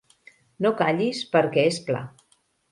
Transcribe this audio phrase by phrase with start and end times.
[0.65, 2.05] No callis perquè és pla.